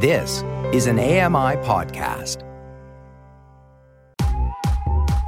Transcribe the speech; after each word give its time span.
This 0.00 0.44
is 0.72 0.86
an 0.86 1.00
AMI 1.00 1.56
podcast. 1.66 2.44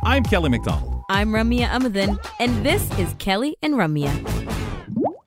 I'm 0.04 0.22
Kelly 0.22 0.48
McDonald. 0.48 1.02
I'm 1.10 1.30
Ramya 1.30 1.66
Amadin, 1.66 2.24
and 2.38 2.64
this 2.64 2.88
is 2.96 3.12
Kelly 3.18 3.56
and 3.62 3.74
Ramya. 3.74 4.14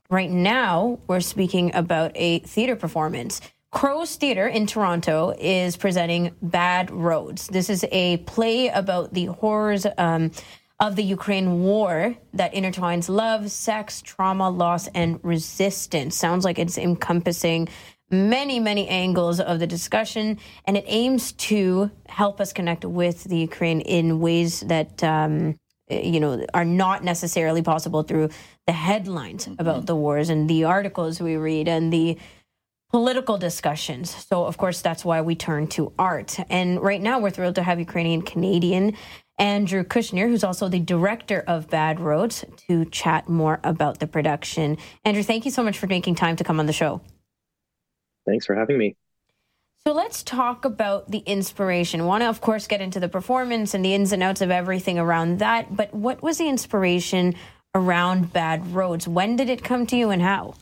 Right 0.09 0.31
now, 0.31 0.97
we're 1.07 1.19
speaking 1.19 1.75
about 1.75 2.13
a 2.15 2.39
theater 2.39 2.77
performance. 2.77 3.41
Crow's 3.69 4.15
Theatre 4.15 4.47
in 4.47 4.65
Toronto 4.65 5.35
is 5.37 5.75
presenting 5.75 6.33
Bad 6.41 6.89
Roads. 6.89 7.47
This 7.47 7.69
is 7.69 7.83
a 7.91 8.17
play 8.19 8.69
about 8.69 9.13
the 9.13 9.25
horrors 9.25 9.85
um, 9.97 10.31
of 10.79 10.95
the 10.95 11.03
Ukraine 11.03 11.63
war 11.63 12.15
that 12.33 12.53
intertwines 12.53 13.09
love, 13.09 13.51
sex, 13.51 14.01
trauma, 14.01 14.49
loss, 14.49 14.87
and 14.95 15.19
resistance. 15.21 16.15
Sounds 16.15 16.45
like 16.45 16.59
it's 16.59 16.77
encompassing 16.77 17.67
many, 18.13 18.59
many 18.59 18.87
angles 18.87 19.39
of 19.39 19.59
the 19.59 19.67
discussion, 19.67 20.39
and 20.65 20.77
it 20.77 20.85
aims 20.87 21.33
to 21.33 21.91
help 22.07 22.39
us 22.39 22.53
connect 22.53 22.85
with 22.85 23.25
the 23.25 23.37
Ukraine 23.37 23.81
in 23.81 24.19
ways 24.19 24.61
that. 24.61 25.03
Um, 25.03 25.59
you 25.89 26.21
know, 26.21 26.43
are 26.53 26.65
not 26.65 27.03
necessarily 27.03 27.61
possible 27.61 28.03
through 28.03 28.29
the 28.65 28.73
headlines 28.73 29.49
about 29.59 29.85
the 29.85 29.95
wars 29.95 30.29
and 30.29 30.49
the 30.49 30.63
articles 30.63 31.21
we 31.21 31.35
read 31.35 31.67
and 31.67 31.91
the 31.91 32.17
political 32.89 33.37
discussions. 33.37 34.09
So, 34.27 34.45
of 34.45 34.57
course, 34.57 34.81
that's 34.81 35.03
why 35.03 35.21
we 35.21 35.35
turn 35.35 35.67
to 35.69 35.91
art. 35.99 36.39
And 36.49 36.81
right 36.81 37.01
now, 37.01 37.19
we're 37.19 37.31
thrilled 37.31 37.55
to 37.55 37.63
have 37.63 37.79
Ukrainian 37.79 38.21
Canadian 38.21 38.95
Andrew 39.39 39.83
Kushnir, 39.83 40.27
who's 40.27 40.43
also 40.43 40.69
the 40.69 40.79
director 40.79 41.43
of 41.47 41.69
Bad 41.69 41.99
Roads, 41.99 42.45
to 42.67 42.85
chat 42.85 43.27
more 43.27 43.59
about 43.63 43.99
the 43.99 44.07
production. 44.07 44.77
Andrew, 45.03 45.23
thank 45.23 45.45
you 45.45 45.51
so 45.51 45.63
much 45.63 45.77
for 45.77 45.87
making 45.87 46.15
time 46.15 46.35
to 46.35 46.43
come 46.43 46.59
on 46.59 46.67
the 46.67 46.73
show. 46.73 47.01
Thanks 48.25 48.45
for 48.45 48.55
having 48.55 48.77
me. 48.77 48.95
So 49.85 49.91
let's 49.91 50.23
talk 50.23 50.63
about 50.63 51.11
the 51.11 51.19
inspiration. 51.19 52.05
Want 52.05 52.21
to, 52.21 52.29
of 52.29 52.39
course, 52.39 52.67
get 52.67 52.79
into 52.79 53.01
the 53.01 53.09
performance 53.09 53.73
and 53.73 53.83
the 53.83 53.93
ins 53.93 54.13
and 54.13 54.23
outs 54.23 54.39
of 54.39 54.49
everything 54.49 54.97
around 54.97 55.39
that. 55.39 55.75
But 55.75 55.93
what 55.93 56.23
was 56.23 56.37
the 56.37 56.47
inspiration 56.47 57.35
around 57.75 58.31
Bad 58.31 58.73
Roads? 58.73 59.09
When 59.09 59.35
did 59.35 59.49
it 59.49 59.61
come 59.61 59.85
to 59.87 59.97
you 59.97 60.09
and 60.09 60.21
how? 60.21 60.55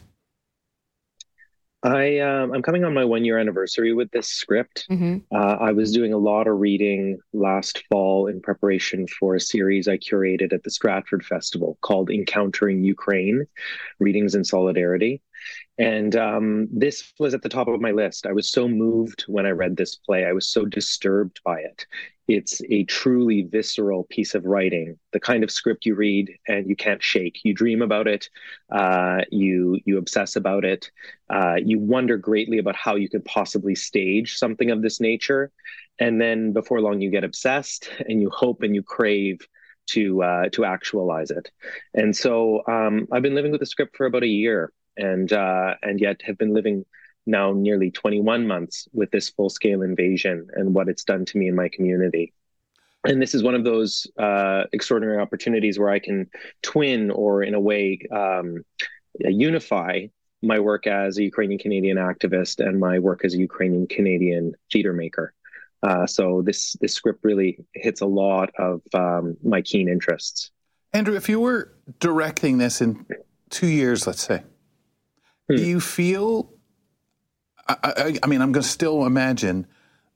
I 1.84 2.20
um, 2.20 2.53
I'm 2.53 2.62
coming 2.62 2.84
on 2.84 2.94
my 2.94 3.06
one 3.06 3.26
year 3.26 3.40
anniversary 3.40 3.94
with 3.94 4.12
this 4.12 4.28
script. 4.28 4.86
Mm-hmm. 4.90 5.18
Uh, 5.36 5.56
I 5.59 5.72
was 5.72 5.92
doing 5.92 6.14
a 6.14 6.18
lot 6.18 6.48
of 6.48 6.59
reading 6.59 7.20
last 7.34 7.84
fall 7.90 8.28
in 8.28 8.40
preparation 8.40 9.08
for 9.08 9.36
a 9.36 9.40
series 9.40 9.88
I 9.88 9.98
curated 9.98 10.53
at 10.53 10.64
the 10.64 10.70
Stratford 10.70 11.25
Festival 11.25 11.80
called 11.81 12.12
"Encountering 12.12 12.84
Ukraine: 12.84 13.46
Readings 14.00 14.36
in 14.36 14.44
Solidarity." 14.44 15.22
And 15.82 16.16
um, 16.16 16.68
this 16.72 17.12
was 17.18 17.34
at 17.34 17.42
the 17.42 17.50
top 17.50 17.68
of 17.68 17.82
my 17.82 17.90
list. 17.90 18.28
I 18.28 18.34
was 18.34 18.52
so 18.52 18.68
moved 18.68 19.24
when 19.28 19.48
I 19.48 19.50
read 19.50 19.76
this 19.76 19.96
play. 19.96 20.26
I 20.26 20.32
was 20.32 20.48
so 20.48 20.64
disturbed 20.64 21.42
by 21.44 21.62
it. 21.62 21.88
It's 22.28 22.62
a 22.70 22.84
truly 22.84 23.42
visceral 23.42 24.04
piece 24.04 24.36
of 24.36 24.46
writing, 24.46 25.00
the 25.12 25.20
kind 25.20 25.44
of 25.44 25.50
script 25.50 25.88
you 25.88 25.96
read 25.96 26.32
and 26.48 26.70
you 26.70 26.76
can't 26.76 27.02
shake. 27.02 27.40
You 27.44 27.56
dream 27.56 27.82
about 27.82 28.08
it, 28.08 28.30
uh, 28.72 29.22
you 29.32 29.80
you 29.84 29.98
obsess 29.98 30.36
about 30.36 30.66
it, 30.66 30.92
uh, 31.32 31.56
you 31.56 31.80
wonder 31.80 32.16
greatly 32.16 32.59
about 32.59 32.76
how 32.76 32.96
you 32.96 33.09
could 33.09 33.26
possibly 33.26 33.74
stage 33.74 34.38
something 34.38 34.70
of 34.70 34.84
this 34.84 35.02
nature, 35.02 35.52
and 35.98 36.22
then 36.22 36.54
before 36.54 36.80
long 36.80 37.02
you 37.02 37.09
get 37.09 37.24
obsessed 37.24 37.90
and 38.08 38.22
you 38.22 38.30
hope 38.30 38.62
and 38.62 38.76
you 38.76 38.84
crave 38.84 39.40
to 39.88 40.22
uh, 40.22 40.50
to 40.50 40.64
actualize 40.64 41.32
it. 41.32 41.50
And 41.96 42.16
so 42.16 42.62
um, 42.68 43.08
I've 43.12 43.24
been 43.24 43.36
living 43.36 43.52
with 43.52 43.62
the 43.62 43.66
script 43.66 43.98
for 43.98 44.06
about 44.06 44.24
a 44.24 44.28
year 44.28 44.72
and 44.97 45.31
uh, 45.31 45.75
and 45.81 46.00
yet 46.00 46.22
have 46.23 46.38
been 46.38 46.53
living 46.53 46.86
now 47.25 47.53
nearly 47.53 47.92
21 47.92 48.47
months 48.47 48.88
with 48.94 49.11
this 49.11 49.30
full 49.30 49.50
scale 49.50 49.81
invasion 49.84 50.47
and 50.56 50.73
what 50.73 50.89
it's 50.89 51.03
done 51.03 51.23
to 51.25 51.38
me 51.38 51.47
and 51.47 51.56
my 51.56 51.70
community. 51.70 52.34
And 53.06 53.22
this 53.22 53.34
is 53.34 53.44
one 53.44 53.56
of 53.56 53.64
those 53.64 54.08
uh, 54.17 54.64
extraordinary 54.73 55.19
opportunities 55.19 55.80
where 55.80 55.89
I 55.89 56.00
can 56.00 56.30
twin 56.62 57.09
or, 57.09 57.41
in 57.41 57.56
a 57.56 57.59
way, 57.59 58.00
um, 58.12 58.63
unify 59.19 60.07
my 60.44 60.59
work 60.59 60.88
as 60.88 61.18
a 61.18 61.24
Ukrainian 61.24 61.59
Canadian 61.59 61.97
activist 61.97 62.66
and 62.66 62.80
my 62.80 63.00
work 63.00 63.25
as 63.25 63.34
a 63.34 63.38
Ukrainian 63.38 63.88
Canadian 63.88 64.53
theater 64.72 64.94
maker. 64.94 65.34
Uh, 65.84 66.06
so 66.06 66.44
this 66.44 66.74
this 66.74 66.94
script 66.94 67.24
really 67.24 67.57
hits 67.74 68.01
a 68.01 68.06
lot 68.06 68.51
of 68.59 68.81
um, 68.94 69.35
my 69.44 69.62
keen 69.62 69.90
interests. 69.90 70.51
Andrew, 70.94 71.16
if 71.16 71.28
you 71.28 71.40
were 71.40 71.74
directing 72.00 72.59
this 72.59 72.81
in 72.81 73.06
two 73.50 73.68
years, 73.68 74.06
let's 74.06 74.22
say, 74.22 74.44
Hmm. 75.51 75.57
Do 75.57 75.66
you 75.66 75.79
feel? 75.79 76.50
I, 77.67 77.75
I, 77.84 78.19
I 78.23 78.28
mean, 78.28 78.41
I'm 78.41 78.51
going 78.51 78.63
to 78.63 78.69
still 78.69 79.06
imagine 79.06 79.67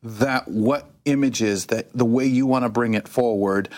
that 0.03 0.47
what 0.47 0.90
images 1.06 1.68
that 1.68 1.91
the 1.94 2.06
way 2.06 2.25
you 2.25 2.46
want 2.46 2.63
to 2.63 2.69
bring 2.69 2.94
it 2.94 3.07
forward 3.07 3.69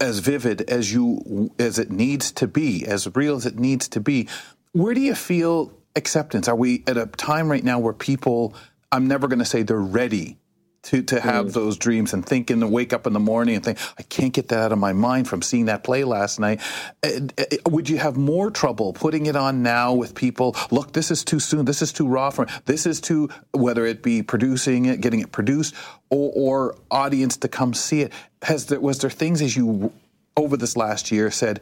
as 0.00 0.18
vivid 0.18 0.62
as 0.70 0.92
you 0.92 1.50
as 1.58 1.78
it 1.78 1.90
needs 1.90 2.32
to 2.32 2.46
be 2.46 2.84
as 2.86 3.08
real 3.14 3.36
as 3.36 3.46
it 3.46 3.58
needs 3.58 3.88
to 3.88 4.00
be 4.00 4.28
where 4.72 4.92
do 4.94 5.00
you 5.00 5.14
feel 5.14 5.72
acceptance 5.96 6.48
are 6.48 6.56
we 6.56 6.82
at 6.86 6.96
a 6.96 7.06
time 7.06 7.50
right 7.50 7.64
now 7.64 7.78
where 7.78 7.94
people 7.94 8.54
i'm 8.92 9.06
never 9.06 9.26
going 9.26 9.38
to 9.38 9.44
say 9.44 9.62
they're 9.62 9.78
ready 9.78 10.36
to 10.82 11.02
to 11.02 11.20
have 11.20 11.46
mm. 11.46 11.52
those 11.52 11.76
dreams 11.76 12.14
and 12.14 12.24
think 12.24 12.50
and 12.50 12.70
wake 12.70 12.92
up 12.92 13.06
in 13.06 13.12
the 13.12 13.20
morning 13.20 13.56
and 13.56 13.64
think 13.64 13.78
I 13.98 14.02
can't 14.02 14.32
get 14.32 14.48
that 14.48 14.58
out 14.60 14.72
of 14.72 14.78
my 14.78 14.92
mind 14.92 15.28
from 15.28 15.42
seeing 15.42 15.66
that 15.66 15.84
play 15.84 16.04
last 16.04 16.40
night. 16.40 16.60
Uh, 17.02 17.28
uh, 17.38 17.44
would 17.68 17.88
you 17.88 17.98
have 17.98 18.16
more 18.16 18.50
trouble 18.50 18.92
putting 18.92 19.26
it 19.26 19.36
on 19.36 19.62
now 19.62 19.92
with 19.92 20.14
people? 20.14 20.56
Look, 20.70 20.92
this 20.92 21.10
is 21.10 21.24
too 21.24 21.40
soon. 21.40 21.64
This 21.64 21.82
is 21.82 21.92
too 21.92 22.08
raw 22.08 22.30
for. 22.30 22.46
This 22.64 22.86
is 22.86 23.00
too 23.00 23.28
whether 23.52 23.84
it 23.84 24.02
be 24.02 24.22
producing 24.22 24.86
it, 24.86 25.00
getting 25.00 25.20
it 25.20 25.32
produced, 25.32 25.74
or, 26.08 26.32
or 26.34 26.76
audience 26.90 27.36
to 27.38 27.48
come 27.48 27.74
see 27.74 28.00
it. 28.02 28.12
Has 28.42 28.66
there 28.66 28.80
was 28.80 28.98
there 28.98 29.10
things 29.10 29.42
as 29.42 29.56
you 29.56 29.92
over 30.36 30.56
this 30.56 30.76
last 30.76 31.10
year 31.10 31.30
said? 31.30 31.60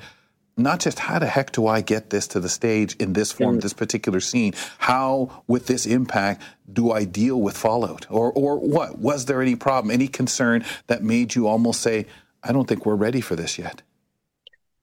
Not 0.59 0.81
just 0.81 0.99
how 0.99 1.19
the 1.19 1.27
heck 1.27 1.53
do 1.53 1.67
I 1.67 1.81
get 1.81 2.11
this 2.11 2.27
to 2.29 2.41
the 2.41 2.49
stage 2.49 2.97
in 2.97 3.13
this 3.13 3.33
form, 3.33 3.59
mm. 3.59 3.63
this 3.63 3.73
particular 3.73 4.21
scene? 4.21 4.55
How, 4.79 5.43
with 5.47 5.67
this 5.67 5.87
impact, 5.87 6.43
do 6.73 6.93
I 6.93 7.05
deal 7.05 7.41
with 7.41 7.57
fallout? 7.57 8.07
Or, 8.11 8.33
or 8.33 8.59
what? 8.59 8.99
Was 8.99 9.27
there 9.27 9.41
any 9.41 9.57
problem, 9.57 9.91
any 9.91 10.09
concern 10.09 10.65
that 10.89 11.03
made 11.03 11.35
you 11.35 11.47
almost 11.47 11.81
say, 11.81 12.07
I 12.43 12.53
don't 12.53 12.69
think 12.69 12.87
we're 12.87 12.97
ready 12.97 13.21
for 13.21 13.37
this 13.37 13.59
yet? 13.59 13.83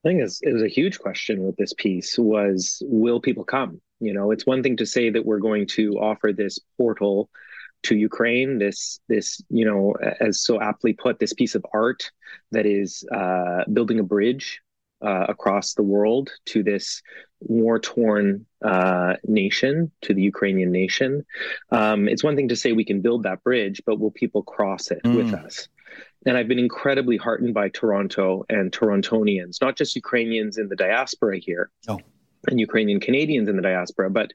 I 0.04 0.10
think 0.10 0.22
it 0.22 0.54
was 0.54 0.62
a 0.62 0.68
huge 0.68 1.00
question 1.00 1.44
with 1.44 1.56
this 1.58 1.74
piece 1.74 2.18
was, 2.18 2.82
will 2.86 3.20
people 3.20 3.44
come? 3.44 3.82
You 4.00 4.14
know, 4.14 4.32
it's 4.32 4.46
one 4.46 4.62
thing 4.62 4.78
to 4.78 4.86
say 4.86 5.10
that 5.10 5.26
we're 5.26 5.40
going 5.40 5.68
to 5.68 5.96
offer 5.96 6.32
this 6.32 6.60
portal 6.78 7.30
to 7.84 7.96
Ukraine, 7.96 8.58
this, 8.58 9.00
this, 9.08 9.42
you 9.50 9.66
know, 9.66 9.96
as 10.20 10.42
so 10.42 10.62
aptly 10.62 10.94
put, 10.94 11.20
this 11.20 11.34
piece 11.34 11.56
of 11.56 11.66
art 11.74 12.12
that 12.52 12.66
is 12.66 13.04
uh, 13.12 13.64
building 13.72 14.00
a 14.00 14.04
bridge 14.04 14.62
uh, 15.02 15.26
across 15.30 15.74
the 15.74 15.84
world 15.84 16.32
to 16.46 16.64
this 16.64 17.02
war 17.42 17.80
torn 17.80 18.46
uh, 18.64 19.16
nation, 19.26 19.92
to 20.02 20.14
the 20.14 20.22
Ukrainian 20.22 20.72
nation. 20.72 21.26
Um, 21.72 22.08
it's 22.08 22.24
one 22.24 22.36
thing 22.36 22.48
to 22.50 22.56
say 22.56 22.72
we 22.72 22.86
can 22.86 23.02
build 23.02 23.24
that 23.24 23.44
bridge, 23.44 23.82
but 23.86 24.00
will 24.00 24.12
people 24.12 24.44
cross 24.44 24.92
it 24.92 25.02
mm. 25.04 25.16
with 25.16 25.34
us? 25.34 25.68
And 26.26 26.36
I've 26.38 26.48
been 26.48 26.60
incredibly 26.60 27.18
heartened 27.18 27.54
by 27.54 27.70
Toronto 27.70 28.46
and 28.50 28.72
Torontonians, 28.72 29.62
not 29.62 29.78
just 29.78 29.96
Ukrainians 29.96 30.58
in 30.58 30.70
the 30.70 30.76
diaspora 30.76 31.38
here, 31.38 31.70
oh 31.88 32.00
and 32.48 32.60
Ukrainian 32.60 33.00
Canadians 33.00 33.50
in 33.50 33.56
the 33.56 33.62
diaspora, 33.62 34.10
but 34.10 34.32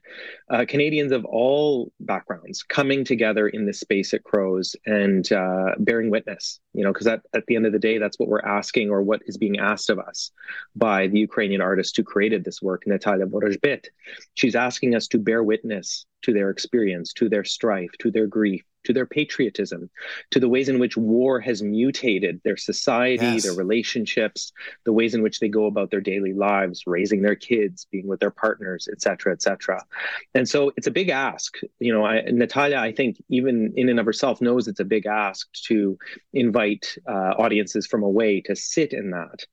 uh, 0.49 0.65
Canadians 0.67 1.11
of 1.11 1.25
all 1.25 1.91
backgrounds 1.99 2.63
coming 2.63 3.03
together 3.05 3.47
in 3.47 3.65
this 3.65 3.79
space 3.79 4.13
at 4.13 4.23
Crows 4.23 4.75
and 4.85 5.31
uh, 5.31 5.75
bearing 5.79 6.09
witness, 6.09 6.59
you 6.73 6.83
know, 6.83 6.91
because 6.91 7.07
at, 7.07 7.21
at 7.33 7.45
the 7.47 7.55
end 7.55 7.65
of 7.65 7.73
the 7.73 7.79
day, 7.79 7.97
that's 7.97 8.19
what 8.19 8.29
we're 8.29 8.41
asking 8.41 8.89
or 8.89 9.01
what 9.01 9.21
is 9.25 9.37
being 9.37 9.59
asked 9.59 9.89
of 9.89 9.99
us 9.99 10.31
by 10.75 11.07
the 11.07 11.19
Ukrainian 11.19 11.61
artist 11.61 11.95
who 11.97 12.03
created 12.03 12.43
this 12.43 12.61
work, 12.61 12.83
Natalia 12.85 13.25
Vorozhbit. 13.25 13.85
She's 14.33 14.55
asking 14.55 14.95
us 14.95 15.07
to 15.09 15.17
bear 15.17 15.43
witness 15.43 16.05
to 16.23 16.33
their 16.33 16.49
experience, 16.49 17.13
to 17.13 17.29
their 17.29 17.43
strife, 17.43 17.91
to 17.99 18.11
their 18.11 18.27
grief, 18.27 18.63
to 18.83 18.93
their 18.93 19.05
patriotism, 19.05 19.89
to 20.31 20.39
the 20.39 20.49
ways 20.49 20.67
in 20.67 20.79
which 20.79 20.97
war 20.97 21.39
has 21.39 21.61
mutated 21.61 22.41
their 22.43 22.57
society, 22.57 23.23
yes. 23.23 23.43
their 23.43 23.53
relationships, 23.53 24.51
the 24.85 24.93
ways 24.93 25.13
in 25.13 25.21
which 25.21 25.39
they 25.39 25.47
go 25.47 25.67
about 25.67 25.91
their 25.91 26.01
daily 26.01 26.33
lives, 26.33 26.83
raising 26.87 27.21
their 27.21 27.35
kids, 27.35 27.85
being 27.91 28.07
with 28.07 28.19
their 28.19 28.31
partners, 28.31 28.87
et 28.91 28.99
cetera, 28.99 29.33
et 29.33 29.41
cetera. 29.41 29.85
And 30.33 30.49
so 30.49 30.71
it's 30.77 30.87
a 30.87 30.91
big 30.91 31.09
ask. 31.09 31.57
You 31.79 31.93
know, 31.93 32.03
I, 32.03 32.21
Natalia, 32.21 32.77
I 32.77 32.91
think, 32.91 33.21
even 33.29 33.71
in 33.75 33.87
and 33.87 33.99
of 33.99 34.05
herself, 34.07 34.41
knows 34.41 34.67
it's 34.67 34.79
a 34.79 34.85
big 34.85 35.05
ask 35.05 35.51
to 35.67 35.95
invite 36.33 36.97
uh, 37.07 37.33
audiences 37.37 37.85
from 37.85 38.01
away 38.01 38.41
to 38.41 38.55
sit 38.55 38.93
in 38.93 39.11
that. 39.11 39.45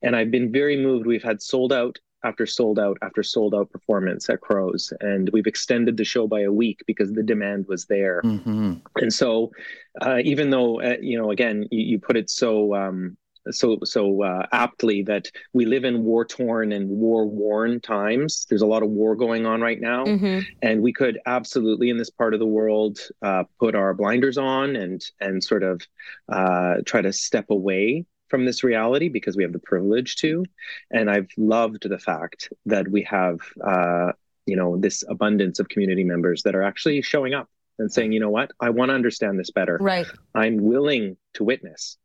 And 0.00 0.14
I've 0.14 0.30
been 0.30 0.52
very 0.52 0.76
moved. 0.76 1.06
We've 1.06 1.22
had 1.22 1.42
sold 1.42 1.72
out 1.72 1.98
after 2.24 2.46
sold 2.46 2.78
out 2.78 2.98
after 3.02 3.22
sold 3.22 3.54
out 3.54 3.70
performance 3.70 4.28
at 4.28 4.40
Crows, 4.40 4.92
and 5.00 5.30
we've 5.32 5.46
extended 5.46 5.96
the 5.96 6.04
show 6.04 6.26
by 6.26 6.40
a 6.42 6.52
week 6.52 6.82
because 6.86 7.12
the 7.12 7.22
demand 7.22 7.66
was 7.68 7.86
there. 7.86 8.22
Mm-hmm. 8.22 8.74
And 8.96 9.12
so, 9.12 9.52
uh, 10.00 10.18
even 10.24 10.50
though 10.50 10.80
uh, 10.80 10.96
you 11.00 11.18
know, 11.18 11.30
again, 11.30 11.66
you, 11.70 11.84
you, 11.84 11.98
put 11.98 12.16
it 12.16 12.30
so 12.30 12.74
um, 12.74 13.16
so 13.50 13.78
so 13.84 14.22
uh, 14.22 14.46
aptly 14.52 15.02
that 15.02 15.30
we 15.52 15.64
live 15.66 15.84
in 15.84 16.02
war 16.02 16.24
torn 16.24 16.72
and 16.72 16.88
war 16.88 17.26
worn 17.26 17.80
times. 17.80 18.46
There's 18.48 18.62
a 18.62 18.66
lot 18.66 18.82
of 18.82 18.90
war 18.90 19.14
going 19.16 19.46
on 19.46 19.60
right 19.60 19.80
now, 19.80 20.04
mm-hmm. 20.04 20.40
and 20.62 20.82
we 20.82 20.92
could 20.92 21.18
absolutely 21.26 21.90
in 21.90 21.96
this 21.96 22.10
part 22.10 22.34
of 22.34 22.40
the 22.40 22.46
world 22.46 22.98
uh, 23.22 23.44
put 23.58 23.74
our 23.74 23.94
blinders 23.94 24.38
on 24.38 24.76
and 24.76 25.04
and 25.20 25.42
sort 25.42 25.62
of 25.62 25.82
uh, 26.28 26.76
try 26.84 27.02
to 27.02 27.12
step 27.12 27.46
away 27.50 28.04
from 28.28 28.44
this 28.44 28.64
reality 28.64 29.08
because 29.08 29.36
we 29.36 29.42
have 29.42 29.52
the 29.52 29.58
privilege 29.58 30.16
to. 30.16 30.44
And 30.90 31.10
I've 31.10 31.30
loved 31.36 31.88
the 31.88 31.98
fact 31.98 32.52
that 32.66 32.88
we 32.88 33.02
have 33.02 33.40
uh, 33.64 34.12
you 34.46 34.56
know 34.56 34.76
this 34.76 35.04
abundance 35.08 35.58
of 35.58 35.68
community 35.68 36.04
members 36.04 36.42
that 36.44 36.54
are 36.54 36.62
actually 36.62 37.02
showing 37.02 37.34
up 37.34 37.48
and 37.78 37.92
saying, 37.92 38.12
you 38.12 38.20
know 38.20 38.30
what, 38.30 38.52
I 38.60 38.70
want 38.70 38.90
to 38.90 38.94
understand 38.94 39.38
this 39.38 39.50
better. 39.50 39.76
Right. 39.80 40.06
I'm 40.34 40.62
willing 40.62 41.16
to 41.34 41.44
witness. 41.44 41.98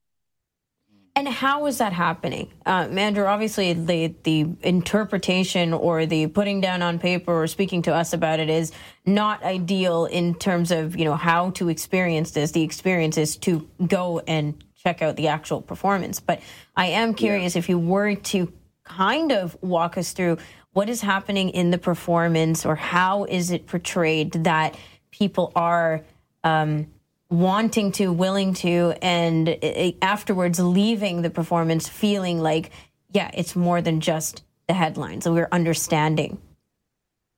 And 1.14 1.28
how 1.28 1.66
is 1.66 1.78
that 1.80 1.92
happening, 1.92 2.54
uh, 2.66 2.88
Andrew? 2.90 3.26
Obviously, 3.26 3.74
the 3.74 4.16
the 4.24 4.48
interpretation 4.64 5.74
or 5.74 6.06
the 6.06 6.28
putting 6.28 6.62
down 6.62 6.82
on 6.82 7.00
paper 7.00 7.34
or 7.34 7.48
speaking 7.48 7.82
to 7.84 7.94
us 7.94 8.14
about 8.14 8.40
it 8.40 8.50
is 8.50 8.72
not 9.06 9.44
ideal 9.44 10.06
in 10.06 10.36
terms 10.36 10.72
of 10.72 10.96
you 10.96 11.04
know 11.04 11.16
how 11.16 11.50
to 11.52 11.68
experience 11.68 12.32
this. 12.32 12.52
The 12.52 12.64
experience 12.64 13.18
is 13.18 13.36
to 13.38 13.68
go 13.88 14.20
and 14.26 14.64
check 14.84 15.02
out 15.02 15.16
the 15.16 15.28
actual 15.28 15.62
performance. 15.62 16.20
But 16.20 16.42
I 16.76 16.88
am 16.88 17.14
curious 17.14 17.56
yeah. 17.56 17.60
if 17.60 17.70
you 17.70 17.78
were 17.80 18.16
to 18.16 18.52
kind 18.84 19.32
of 19.32 19.58
walk 19.62 19.98
us 19.98 20.14
through 20.14 20.38
what 20.74 20.90
is 20.90 21.02
happening 21.02 21.50
in 21.50 21.72
the 21.72 21.78
performance 21.78 22.66
or 22.66 22.76
how 22.76 23.26
is 23.26 23.52
it 23.52 23.68
portrayed 23.68 24.32
that 24.44 24.78
people 25.12 25.52
are 25.56 26.02
um, 26.44 26.88
wanting 27.30 27.92
to, 27.94 28.12
willing 28.12 28.54
to, 28.54 28.94
and 29.02 29.50
it, 29.50 29.98
afterwards 30.02 30.60
leaving 30.60 31.22
the 31.22 31.30
performance 31.30 31.88
feeling 31.88 32.40
like, 32.40 32.72
yeah, 33.12 33.30
it's 33.34 33.56
more 33.56 33.82
than 33.82 34.00
just 34.00 34.44
the 34.68 34.74
headlines. 34.74 35.28
We're 35.28 35.50
understanding. 35.52 36.40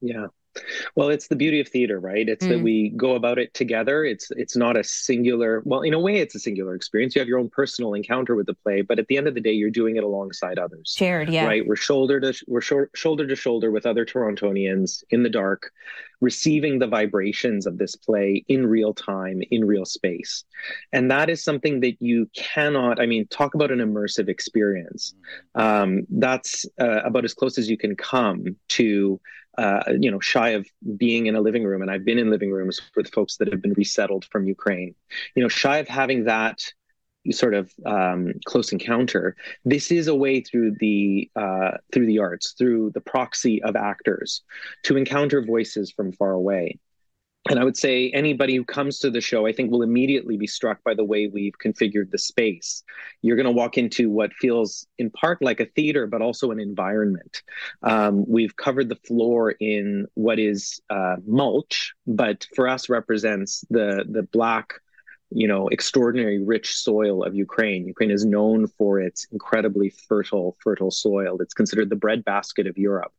Yeah. 0.01 0.27
Well, 0.95 1.09
it's 1.09 1.27
the 1.27 1.35
beauty 1.35 1.59
of 1.59 1.67
theater, 1.67 1.99
right? 1.99 2.27
It's 2.27 2.45
mm. 2.45 2.49
that 2.49 2.59
we 2.59 2.89
go 2.95 3.15
about 3.15 3.39
it 3.39 3.53
together. 3.53 4.03
It's 4.03 4.29
it's 4.31 4.55
not 4.55 4.77
a 4.77 4.83
singular. 4.83 5.61
Well, 5.65 5.81
in 5.81 5.93
a 5.93 5.99
way, 5.99 6.17
it's 6.17 6.35
a 6.35 6.39
singular 6.39 6.75
experience. 6.75 7.15
You 7.15 7.19
have 7.19 7.27
your 7.27 7.39
own 7.39 7.49
personal 7.49 7.93
encounter 7.93 8.35
with 8.35 8.45
the 8.45 8.53
play, 8.53 8.81
but 8.81 8.99
at 8.99 9.07
the 9.07 9.17
end 9.17 9.27
of 9.27 9.33
the 9.33 9.41
day, 9.41 9.51
you're 9.51 9.69
doing 9.69 9.97
it 9.97 10.03
alongside 10.03 10.59
others. 10.59 10.93
Shared, 10.95 11.29
yeah. 11.29 11.45
Right. 11.45 11.65
We're 11.65 11.75
shoulder 11.75 12.19
to 12.19 12.33
we're 12.47 12.61
sh- 12.61 12.89
shoulder 12.95 13.27
to 13.27 13.35
shoulder 13.35 13.71
with 13.71 13.85
other 13.85 14.05
Torontonians 14.05 15.03
in 15.09 15.23
the 15.23 15.29
dark, 15.29 15.71
receiving 16.21 16.79
the 16.79 16.87
vibrations 16.87 17.65
of 17.65 17.77
this 17.77 17.95
play 17.95 18.43
in 18.47 18.67
real 18.67 18.93
time, 18.93 19.41
in 19.51 19.65
real 19.65 19.85
space, 19.85 20.43
and 20.91 21.09
that 21.09 21.29
is 21.29 21.43
something 21.43 21.79
that 21.81 22.01
you 22.01 22.29
cannot. 22.35 23.01
I 23.01 23.05
mean, 23.05 23.27
talk 23.27 23.55
about 23.55 23.71
an 23.71 23.79
immersive 23.79 24.29
experience. 24.29 25.15
Um, 25.55 26.05
that's 26.09 26.65
uh, 26.79 27.01
about 27.03 27.25
as 27.25 27.33
close 27.33 27.57
as 27.57 27.69
you 27.69 27.77
can 27.77 27.95
come 27.95 28.55
to 28.69 29.19
uh, 29.57 29.83
you 29.99 30.09
know, 30.09 30.19
shy 30.19 30.49
of 30.49 30.67
being 30.97 31.27
in 31.27 31.35
a 31.35 31.41
living 31.41 31.63
room, 31.63 31.81
and 31.81 31.91
I've 31.91 32.05
been 32.05 32.17
in 32.17 32.29
living 32.29 32.51
rooms 32.51 32.81
with 32.95 33.11
folks 33.11 33.37
that 33.37 33.51
have 33.51 33.61
been 33.61 33.73
resettled 33.73 34.25
from 34.25 34.47
Ukraine. 34.47 34.95
You 35.35 35.43
know, 35.43 35.49
shy 35.49 35.77
of 35.77 35.87
having 35.87 36.25
that 36.25 36.59
sort 37.31 37.53
of 37.53 37.71
um, 37.85 38.33
close 38.45 38.71
encounter. 38.71 39.35
This 39.63 39.91
is 39.91 40.07
a 40.07 40.15
way 40.15 40.41
through 40.41 40.75
the 40.79 41.29
uh, 41.35 41.77
through 41.93 42.07
the 42.07 42.19
arts, 42.19 42.53
through 42.57 42.91
the 42.93 43.01
proxy 43.01 43.61
of 43.63 43.75
actors, 43.75 44.41
to 44.83 44.97
encounter 44.97 45.43
voices 45.43 45.91
from 45.91 46.11
far 46.11 46.31
away 46.31 46.79
and 47.49 47.59
I 47.59 47.63
would 47.65 47.75
say 47.75 48.09
anybody 48.11 48.55
who 48.55 48.63
comes 48.63 48.99
to 48.99 49.09
the 49.09 49.19
show, 49.19 49.45
I 49.45 49.51
think, 49.51 49.69
will 49.69 49.81
immediately 49.81 50.37
be 50.37 50.47
struck 50.47 50.81
by 50.83 50.93
the 50.93 51.03
way 51.03 51.27
we've 51.27 51.57
configured 51.61 52.09
the 52.09 52.17
space. 52.17 52.83
You're 53.21 53.35
going 53.35 53.47
to 53.47 53.51
walk 53.51 53.77
into 53.77 54.09
what 54.09 54.33
feels 54.33 54.87
in 54.97 55.09
part 55.09 55.41
like 55.41 55.59
a 55.59 55.65
theater, 55.65 56.07
but 56.07 56.21
also 56.21 56.51
an 56.51 56.59
environment. 56.59 57.41
Um, 57.81 58.23
we've 58.27 58.55
covered 58.55 58.87
the 58.87 58.95
floor 58.95 59.51
in 59.59 60.07
what 60.13 60.39
is 60.39 60.79
uh, 60.89 61.17
mulch, 61.25 61.93
but 62.07 62.47
for 62.55 62.67
us 62.67 62.87
represents 62.87 63.65
the 63.69 64.05
the 64.09 64.23
black 64.23 64.75
you 65.29 65.47
know 65.47 65.67
extraordinary 65.67 66.41
rich 66.41 66.75
soil 66.75 67.23
of 67.23 67.35
Ukraine. 67.35 67.85
Ukraine 67.87 68.11
is 68.11 68.23
known 68.23 68.67
for 68.67 68.99
its 69.01 69.27
incredibly 69.31 69.89
fertile 70.07 70.55
fertile 70.63 70.91
soil. 70.91 71.37
It's 71.41 71.53
considered 71.53 71.89
the 71.89 71.97
breadbasket 71.97 72.67
of 72.67 72.77
Europe. 72.77 73.11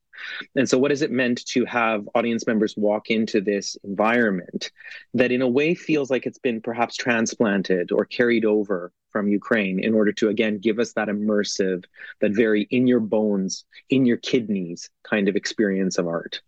And 0.56 0.68
so, 0.68 0.78
what 0.78 0.90
has 0.90 1.02
it 1.02 1.10
meant 1.10 1.44
to 1.46 1.64
have 1.64 2.08
audience 2.14 2.46
members 2.46 2.76
walk 2.76 3.10
into 3.10 3.40
this 3.40 3.76
environment 3.84 4.70
that, 5.14 5.32
in 5.32 5.42
a 5.42 5.48
way, 5.48 5.74
feels 5.74 6.10
like 6.10 6.26
it's 6.26 6.38
been 6.38 6.60
perhaps 6.60 6.96
transplanted 6.96 7.92
or 7.92 8.04
carried 8.04 8.44
over 8.44 8.92
from 9.10 9.28
Ukraine 9.28 9.78
in 9.78 9.94
order 9.94 10.12
to, 10.12 10.28
again, 10.28 10.58
give 10.58 10.78
us 10.78 10.92
that 10.94 11.08
immersive, 11.08 11.84
that 12.20 12.32
very 12.32 12.62
in 12.70 12.86
your 12.86 13.00
bones, 13.00 13.64
in 13.88 14.04
your 14.04 14.16
kidneys 14.16 14.90
kind 15.04 15.28
of 15.28 15.36
experience 15.36 15.98
of 15.98 16.08
art? 16.08 16.42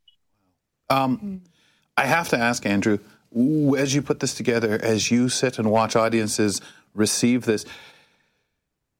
Um, 0.91 1.43
I 1.97 2.07
have 2.07 2.29
to 2.31 2.39
ask, 2.39 2.67
Andrew, 2.67 2.99
as 3.77 3.95
you 3.95 4.03
put 4.03 4.21
this 4.21 4.35
together, 4.35 4.79
as 4.83 5.11
you 5.11 5.29
sit 5.29 5.59
and 5.59 5.71
watch 5.71 5.97
audiences 5.97 6.61
receive 6.95 7.45
this, 7.45 7.65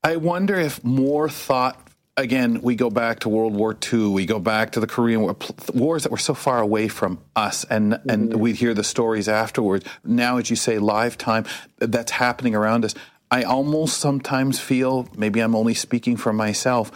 I 0.03 0.17
wonder 0.17 0.55
if 0.55 0.85
more 0.85 1.29
thought 1.29 1.86
again, 2.17 2.63
we 2.63 2.75
go 2.75 2.91
back 2.91 3.21
to 3.21 3.29
World 3.29 3.55
War 3.55 3.77
II. 3.93 4.09
We 4.09 4.27
go 4.27 4.39
back 4.39 4.73
to 4.73 4.81
the 4.81 4.87
Korean 4.87 5.21
War, 5.23 5.37
wars 5.75 6.03
that 6.05 6.13
were 6.13 6.19
so 6.19 6.35
far 6.35 6.61
away 6.61 6.89
from 6.89 7.19
us, 7.35 7.65
and 7.65 7.95
mm-hmm. 7.95 8.11
and 8.11 8.35
we 8.41 8.53
hear 8.53 8.75
the 8.75 8.85
stories 8.85 9.29
afterwards. 9.29 9.85
Now, 10.05 10.39
as 10.39 10.51
you 10.51 10.57
say, 10.57 10.79
lifetime 10.79 11.45
that's 11.79 12.13
happening 12.13 12.55
around 12.55 12.85
us. 12.85 12.95
I 13.31 13.43
almost 13.43 13.99
sometimes 13.99 14.61
feel, 14.61 15.09
maybe 15.17 15.41
I'm 15.41 15.57
only 15.57 15.75
speaking 15.75 16.17
for 16.17 16.33
myself, 16.33 16.93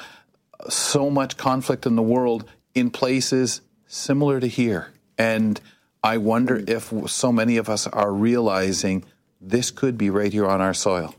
so 0.69 1.11
much 1.11 1.37
conflict 1.37 1.87
in 1.87 1.97
the 1.97 2.03
world 2.03 2.49
in 2.73 2.91
places 2.91 3.63
similar 3.87 4.39
to 4.39 4.47
here, 4.47 4.93
and 5.19 5.61
I 6.03 6.19
wonder 6.19 6.59
mm-hmm. 6.59 7.05
if 7.05 7.11
so 7.11 7.33
many 7.33 7.57
of 7.57 7.69
us 7.69 7.87
are 7.87 8.13
realizing 8.13 9.05
this 9.41 9.71
could 9.71 9.99
be 9.99 10.11
right 10.11 10.33
here 10.33 10.47
on 10.47 10.61
our 10.61 10.75
soil. 10.75 11.15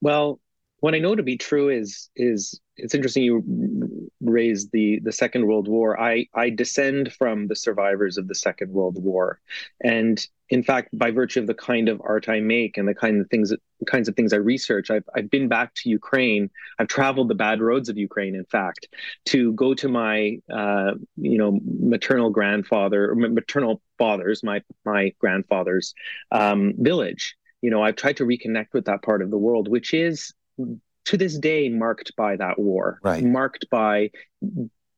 Well, 0.00 0.38
what 0.84 0.94
I 0.94 0.98
know 0.98 1.16
to 1.16 1.22
be 1.22 1.38
true 1.38 1.70
is 1.70 2.10
is 2.14 2.60
it's 2.76 2.94
interesting 2.94 3.22
you 3.22 4.10
raised 4.20 4.70
the 4.70 5.00
the 5.02 5.12
Second 5.12 5.46
World 5.46 5.66
War. 5.66 5.98
I 5.98 6.26
I 6.34 6.50
descend 6.50 7.10
from 7.14 7.46
the 7.46 7.56
survivors 7.56 8.18
of 8.18 8.28
the 8.28 8.34
Second 8.34 8.70
World 8.70 9.02
War, 9.02 9.40
and 9.82 10.22
in 10.50 10.62
fact, 10.62 10.90
by 10.92 11.10
virtue 11.10 11.40
of 11.40 11.46
the 11.46 11.54
kind 11.54 11.88
of 11.88 12.02
art 12.04 12.28
I 12.28 12.40
make 12.40 12.76
and 12.76 12.86
the 12.86 12.94
kind 12.94 13.18
of 13.18 13.30
things 13.30 13.50
kinds 13.86 14.10
of 14.10 14.14
things 14.14 14.34
I 14.34 14.36
research, 14.36 14.90
I've 14.90 15.08
I've 15.16 15.30
been 15.30 15.48
back 15.48 15.72
to 15.76 15.88
Ukraine. 15.88 16.50
I've 16.78 16.88
traveled 16.88 17.28
the 17.28 17.34
bad 17.46 17.62
roads 17.62 17.88
of 17.88 17.96
Ukraine, 17.96 18.34
in 18.34 18.44
fact, 18.44 18.86
to 19.32 19.54
go 19.54 19.72
to 19.72 19.88
my 19.88 20.36
uh, 20.52 20.92
you 21.16 21.38
know 21.38 21.60
maternal 21.94 22.28
grandfather 22.28 23.14
maternal 23.14 23.80
fathers, 23.96 24.42
my 24.42 24.60
my 24.84 25.14
grandfather's 25.18 25.94
um, 26.30 26.74
village. 26.76 27.36
You 27.62 27.70
know, 27.70 27.82
I've 27.82 27.96
tried 27.96 28.18
to 28.18 28.26
reconnect 28.26 28.74
with 28.74 28.84
that 28.84 29.00
part 29.00 29.22
of 29.22 29.30
the 29.30 29.38
world, 29.38 29.68
which 29.68 29.94
is 29.94 30.34
to 30.58 31.16
this 31.16 31.38
day 31.38 31.68
marked 31.68 32.16
by 32.16 32.36
that 32.36 32.58
war, 32.58 32.98
right. 33.02 33.22
marked 33.22 33.68
by 33.70 34.10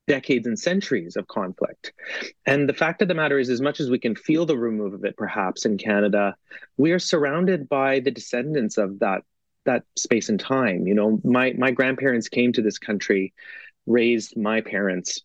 decades 0.07 0.47
and 0.47 0.59
centuries 0.59 1.17
of 1.17 1.27
conflict. 1.27 1.93
And 2.47 2.69
the 2.69 2.75
fact 2.75 3.03
of 3.03 3.09
the 3.09 3.15
matter 3.15 3.39
is, 3.39 3.51
as 3.51 3.61
much 3.61 3.81
as 3.81 3.91
we 3.91 3.99
can 3.99 4.15
feel 4.15 4.47
the 4.47 4.57
remove 4.57 4.95
of 4.95 5.05
it, 5.05 5.17
perhaps 5.17 5.65
in 5.65 5.79
Canada, 5.79 6.37
we 6.77 6.93
are 6.93 6.99
surrounded 6.99 7.69
by 7.69 8.01
the 8.01 8.11
descendants 8.11 8.79
of 8.79 9.01
that 9.01 9.23
that 9.65 9.83
space 9.97 10.29
and 10.29 10.39
time. 10.39 10.87
You 10.87 10.95
know, 10.95 11.21
my 11.25 11.53
my 11.59 11.73
grandparents 11.73 12.29
came 12.29 12.53
to 12.53 12.63
this 12.63 12.79
country, 12.79 13.35
raised 13.87 14.37
my 14.37 14.61
parents, 14.61 15.23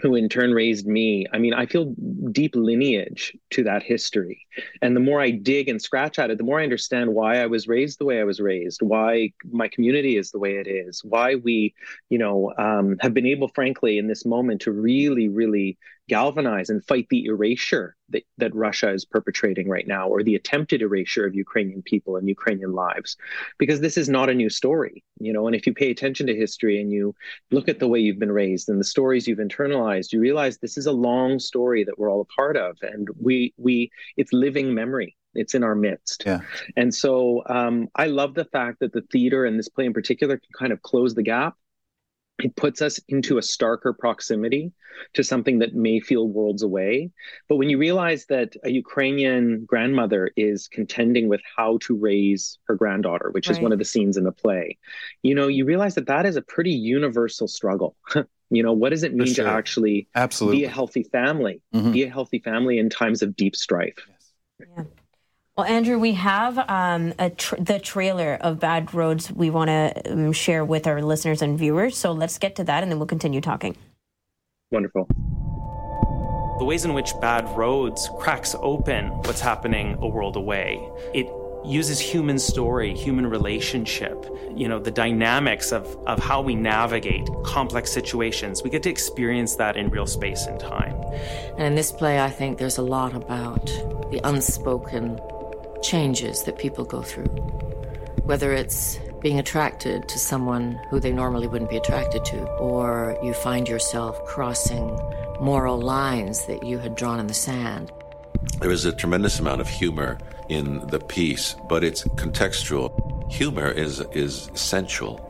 who 0.00 0.14
in 0.16 0.28
turn 0.28 0.52
raised 0.52 0.86
me. 0.86 1.26
I 1.32 1.38
mean, 1.38 1.54
I 1.54 1.66
feel 1.66 1.94
deep 2.32 2.56
lineage 2.56 3.36
to 3.50 3.62
that 3.64 3.82
history. 3.82 4.46
And 4.82 4.96
the 4.96 5.00
more 5.00 5.20
I 5.20 5.30
dig 5.30 5.68
and 5.68 5.80
scratch 5.80 6.18
at 6.18 6.30
it, 6.30 6.38
the 6.38 6.44
more 6.44 6.60
I 6.60 6.64
understand 6.64 7.14
why 7.14 7.40
I 7.40 7.46
was 7.46 7.68
raised 7.68 8.00
the 8.00 8.04
way 8.04 8.20
I 8.20 8.24
was 8.24 8.40
raised, 8.40 8.82
why 8.82 9.32
my 9.50 9.68
community 9.68 10.16
is 10.16 10.30
the 10.30 10.38
way 10.38 10.56
it 10.56 10.66
is, 10.66 11.02
why 11.04 11.36
we, 11.36 11.74
you 12.10 12.18
know, 12.18 12.52
um, 12.58 12.96
have 13.00 13.14
been 13.14 13.26
able, 13.26 13.48
frankly, 13.48 13.98
in 13.98 14.08
this 14.08 14.26
moment 14.26 14.62
to 14.62 14.72
really, 14.72 15.28
really 15.28 15.78
galvanize 16.08 16.68
and 16.68 16.84
fight 16.84 17.06
the 17.08 17.24
erasure 17.24 17.96
that, 18.10 18.22
that 18.38 18.54
Russia 18.54 18.92
is 18.92 19.04
perpetrating 19.04 19.68
right 19.68 19.86
now, 19.86 20.08
or 20.08 20.22
the 20.22 20.34
attempted 20.34 20.82
erasure 20.82 21.26
of 21.26 21.34
Ukrainian 21.34 21.82
people 21.82 22.16
and 22.16 22.28
Ukrainian 22.28 22.72
lives, 22.72 23.16
because 23.58 23.80
this 23.80 23.96
is 23.96 24.08
not 24.08 24.28
a 24.28 24.34
new 24.34 24.50
story, 24.50 25.02
you 25.18 25.32
know. 25.32 25.46
And 25.46 25.56
if 25.56 25.66
you 25.66 25.72
pay 25.72 25.90
attention 25.90 26.26
to 26.26 26.36
history 26.36 26.80
and 26.80 26.92
you 26.92 27.14
look 27.50 27.68
at 27.68 27.78
the 27.78 27.88
way 27.88 27.98
you've 27.98 28.18
been 28.18 28.32
raised 28.32 28.68
and 28.68 28.78
the 28.78 28.84
stories 28.84 29.26
you've 29.26 29.38
internalized, 29.38 30.12
you 30.12 30.20
realize 30.20 30.58
this 30.58 30.76
is 30.76 30.86
a 30.86 30.92
long 30.92 31.38
story 31.38 31.84
that 31.84 31.98
we're 31.98 32.10
all 32.10 32.20
a 32.20 32.40
part 32.40 32.56
of, 32.56 32.76
and 32.82 33.08
we 33.20 33.54
we 33.56 33.90
it's 34.16 34.32
living 34.32 34.74
memory 34.74 35.16
it's 35.34 35.54
in 35.54 35.64
our 35.64 35.74
midst. 35.74 36.22
Yeah. 36.24 36.40
And 36.76 36.94
so 36.94 37.42
um, 37.46 37.88
I 37.96 38.06
love 38.06 38.34
the 38.34 38.44
fact 38.44 38.78
that 38.80 38.92
the 38.92 39.02
theater 39.12 39.44
and 39.44 39.58
this 39.58 39.68
play 39.68 39.84
in 39.84 39.92
particular 39.92 40.36
can 40.36 40.50
kind 40.56 40.72
of 40.72 40.82
close 40.82 41.14
the 41.14 41.24
gap 41.24 41.56
it 42.38 42.56
puts 42.56 42.82
us 42.82 42.98
into 43.08 43.38
a 43.38 43.40
starker 43.40 43.96
proximity 43.96 44.72
to 45.12 45.22
something 45.22 45.58
that 45.60 45.74
may 45.74 46.00
feel 46.00 46.28
worlds 46.28 46.62
away. 46.62 47.10
But 47.48 47.56
when 47.56 47.68
you 47.68 47.78
realize 47.78 48.26
that 48.26 48.56
a 48.64 48.70
Ukrainian 48.70 49.64
grandmother 49.64 50.30
is 50.36 50.68
contending 50.68 51.28
with 51.28 51.40
how 51.56 51.78
to 51.82 51.96
raise 51.96 52.58
her 52.66 52.74
granddaughter, 52.74 53.30
which 53.30 53.48
right. 53.48 53.56
is 53.56 53.62
one 53.62 53.72
of 53.72 53.78
the 53.78 53.84
scenes 53.84 54.16
in 54.16 54.24
the 54.24 54.32
play, 54.32 54.78
you 55.22 55.34
know, 55.34 55.48
you 55.48 55.64
realize 55.64 55.94
that 55.94 56.06
that 56.06 56.26
is 56.26 56.36
a 56.36 56.42
pretty 56.42 56.72
universal 56.72 57.46
struggle. 57.46 57.96
you 58.50 58.62
know, 58.62 58.72
what 58.72 58.90
does 58.90 59.04
it 59.04 59.14
mean 59.14 59.32
sure. 59.32 59.44
to 59.44 59.50
actually 59.50 60.08
Absolutely. 60.14 60.60
be 60.60 60.64
a 60.64 60.70
healthy 60.70 61.04
family, 61.04 61.60
mm-hmm. 61.72 61.92
be 61.92 62.02
a 62.02 62.10
healthy 62.10 62.40
family 62.40 62.78
in 62.78 62.90
times 62.90 63.22
of 63.22 63.36
deep 63.36 63.54
strife? 63.54 63.96
Yes. 64.08 64.68
Yeah. 64.76 64.84
Well, 65.56 65.66
Andrew, 65.66 66.00
we 66.00 66.14
have 66.14 66.58
um, 66.68 67.14
tr- 67.36 67.54
the 67.60 67.78
trailer 67.78 68.34
of 68.40 68.58
Bad 68.58 68.92
Roads 68.92 69.30
we 69.30 69.50
want 69.50 69.68
to 69.68 70.12
um, 70.12 70.32
share 70.32 70.64
with 70.64 70.88
our 70.88 71.00
listeners 71.00 71.42
and 71.42 71.56
viewers. 71.56 71.96
So 71.96 72.10
let's 72.10 72.38
get 72.38 72.56
to 72.56 72.64
that 72.64 72.82
and 72.82 72.90
then 72.90 72.98
we'll 72.98 73.06
continue 73.06 73.40
talking. 73.40 73.76
Wonderful. 74.72 75.06
The 76.58 76.64
ways 76.64 76.84
in 76.84 76.92
which 76.92 77.12
Bad 77.20 77.48
Roads 77.56 78.10
cracks 78.18 78.56
open 78.58 79.10
what's 79.22 79.40
happening 79.40 79.96
a 80.00 80.08
world 80.08 80.34
away. 80.34 80.90
It 81.12 81.28
uses 81.64 82.00
human 82.00 82.40
story, 82.40 82.92
human 82.92 83.24
relationship, 83.24 84.26
you 84.56 84.66
know, 84.66 84.80
the 84.80 84.90
dynamics 84.90 85.70
of, 85.70 85.86
of 86.08 86.18
how 86.18 86.40
we 86.40 86.56
navigate 86.56 87.28
complex 87.44 87.92
situations. 87.92 88.64
We 88.64 88.70
get 88.70 88.82
to 88.82 88.90
experience 88.90 89.54
that 89.56 89.76
in 89.76 89.88
real 89.88 90.06
space 90.06 90.46
and 90.46 90.58
time. 90.58 90.96
And 91.56 91.62
in 91.62 91.74
this 91.76 91.92
play, 91.92 92.20
I 92.20 92.28
think 92.28 92.58
there's 92.58 92.78
a 92.78 92.82
lot 92.82 93.14
about 93.14 93.66
the 94.10 94.20
unspoken 94.24 95.20
changes 95.84 96.42
that 96.44 96.58
people 96.58 96.84
go 96.84 97.02
through. 97.02 97.30
Whether 98.24 98.52
it's 98.52 98.98
being 99.20 99.38
attracted 99.38 100.08
to 100.08 100.18
someone 100.18 100.80
who 100.90 100.98
they 100.98 101.12
normally 101.12 101.46
wouldn't 101.46 101.70
be 101.70 101.76
attracted 101.76 102.24
to, 102.26 102.46
or 102.58 103.16
you 103.22 103.32
find 103.32 103.68
yourself 103.68 104.22
crossing 104.24 104.98
moral 105.40 105.80
lines 105.80 106.46
that 106.46 106.62
you 106.64 106.78
had 106.78 106.94
drawn 106.94 107.20
in 107.20 107.26
the 107.26 107.34
sand. 107.34 107.92
There 108.60 108.70
is 108.70 108.84
a 108.84 108.92
tremendous 108.92 109.38
amount 109.40 109.60
of 109.60 109.68
humor 109.68 110.18
in 110.48 110.86
the 110.88 111.00
piece, 111.00 111.56
but 111.68 111.84
it's 111.84 112.04
contextual. 112.04 112.90
Humor 113.32 113.70
is 113.70 114.00
is 114.12 114.48
essential 114.54 115.20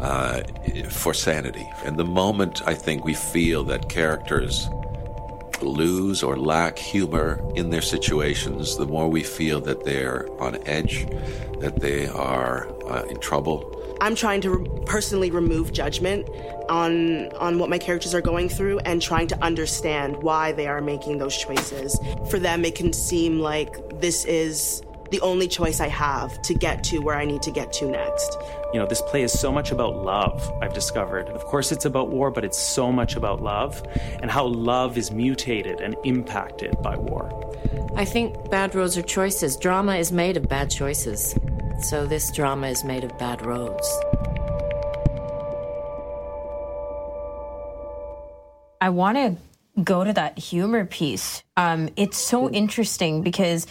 uh, 0.00 0.42
for 0.90 1.14
sanity. 1.14 1.68
And 1.84 1.96
the 1.96 2.04
moment 2.04 2.62
I 2.66 2.74
think 2.74 3.04
we 3.04 3.14
feel 3.14 3.64
that 3.64 3.88
characters 3.88 4.68
lose 5.62 6.22
or 6.22 6.36
lack 6.36 6.78
humor 6.78 7.40
in 7.54 7.70
their 7.70 7.82
situations, 7.82 8.76
the 8.76 8.86
more 8.86 9.08
we 9.08 9.22
feel 9.22 9.60
that 9.62 9.84
they're 9.84 10.28
on 10.40 10.56
edge, 10.66 11.06
that 11.60 11.80
they 11.80 12.06
are 12.08 12.68
uh, 12.88 13.04
in 13.04 13.18
trouble. 13.20 13.70
I'm 14.00 14.14
trying 14.14 14.40
to 14.42 14.50
re- 14.50 14.68
personally 14.86 15.30
remove 15.30 15.72
judgment 15.72 16.28
on 16.68 17.30
on 17.36 17.58
what 17.58 17.70
my 17.70 17.78
characters 17.78 18.14
are 18.14 18.20
going 18.20 18.48
through 18.48 18.80
and 18.80 19.00
trying 19.00 19.28
to 19.28 19.44
understand 19.44 20.22
why 20.22 20.52
they 20.52 20.66
are 20.66 20.80
making 20.80 21.18
those 21.18 21.36
choices. 21.36 21.98
For 22.28 22.38
them 22.38 22.64
it 22.64 22.74
can 22.74 22.92
seem 22.92 23.40
like 23.40 24.00
this 24.00 24.24
is 24.24 24.82
the 25.14 25.20
only 25.20 25.46
choice 25.46 25.78
I 25.78 25.86
have 25.86 26.42
to 26.42 26.54
get 26.54 26.82
to 26.90 26.98
where 26.98 27.14
I 27.14 27.24
need 27.24 27.40
to 27.42 27.52
get 27.52 27.72
to 27.74 27.84
next. 27.84 28.36
You 28.72 28.80
know, 28.80 28.86
this 28.86 29.00
play 29.00 29.22
is 29.22 29.32
so 29.32 29.52
much 29.52 29.70
about 29.70 29.94
love, 29.94 30.42
I've 30.60 30.74
discovered. 30.74 31.28
Of 31.28 31.44
course, 31.44 31.70
it's 31.70 31.84
about 31.84 32.08
war, 32.08 32.32
but 32.32 32.44
it's 32.44 32.58
so 32.58 32.90
much 32.90 33.14
about 33.14 33.40
love 33.40 33.80
and 34.20 34.28
how 34.28 34.46
love 34.46 34.98
is 34.98 35.12
mutated 35.12 35.80
and 35.80 35.94
impacted 36.02 36.74
by 36.82 36.96
war. 36.96 37.30
I 37.94 38.04
think 38.04 38.50
bad 38.50 38.74
roads 38.74 38.98
are 38.98 39.02
choices. 39.02 39.56
Drama 39.56 39.94
is 39.94 40.10
made 40.10 40.36
of 40.36 40.48
bad 40.48 40.68
choices. 40.68 41.38
So 41.82 42.06
this 42.06 42.32
drama 42.32 42.66
is 42.66 42.82
made 42.82 43.04
of 43.04 43.16
bad 43.16 43.46
roads. 43.46 43.88
I 48.80 48.88
want 48.88 49.16
to 49.16 49.36
go 49.80 50.02
to 50.02 50.12
that 50.12 50.40
humor 50.40 50.84
piece. 50.84 51.44
Um, 51.56 51.88
it's 51.94 52.18
so 52.18 52.50
interesting 52.50 53.22
because 53.22 53.68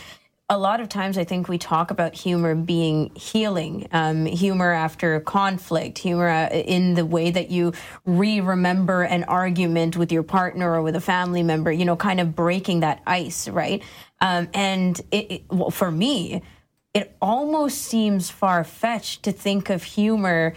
a 0.49 0.57
lot 0.57 0.81
of 0.81 0.89
times 0.89 1.17
I 1.17 1.23
think 1.23 1.47
we 1.47 1.57
talk 1.57 1.89
about 1.89 2.13
humor 2.13 2.53
being 2.53 3.15
healing, 3.15 3.87
um, 3.91 4.25
humor 4.25 4.71
after 4.71 5.19
conflict, 5.21 5.97
humor 5.97 6.27
uh, 6.27 6.49
in 6.49 6.95
the 6.95 7.05
way 7.05 7.31
that 7.31 7.49
you 7.49 7.73
re 8.05 8.41
remember 8.41 9.03
an 9.03 9.23
argument 9.23 9.95
with 9.95 10.11
your 10.11 10.23
partner 10.23 10.73
or 10.73 10.81
with 10.81 10.95
a 10.95 11.01
family 11.01 11.43
member, 11.43 11.71
you 11.71 11.85
know, 11.85 11.95
kind 11.95 12.19
of 12.19 12.35
breaking 12.35 12.81
that 12.81 13.01
ice, 13.07 13.47
right? 13.47 13.81
Um, 14.19 14.49
and 14.53 14.99
it, 15.11 15.31
it, 15.31 15.43
well, 15.49 15.71
for 15.71 15.89
me, 15.89 16.41
it 16.93 17.15
almost 17.21 17.79
seems 17.79 18.29
far 18.29 18.63
fetched 18.63 19.23
to 19.23 19.31
think 19.31 19.69
of 19.69 19.83
humor 19.83 20.53